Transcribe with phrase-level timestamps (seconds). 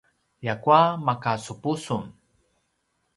[0.43, 2.03] ljakua makasupu sun